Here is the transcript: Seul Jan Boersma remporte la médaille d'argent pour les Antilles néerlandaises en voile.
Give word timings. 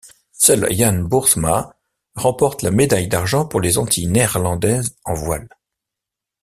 Seul 0.31 0.65
Jan 0.71 1.03
Boersma 1.03 1.75
remporte 2.15 2.63
la 2.63 2.71
médaille 2.71 3.07
d'argent 3.07 3.45
pour 3.45 3.61
les 3.61 3.77
Antilles 3.77 4.07
néerlandaises 4.07 4.95
en 5.05 5.13
voile. 5.13 5.47